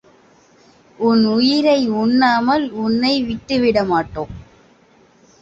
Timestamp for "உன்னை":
2.71-3.13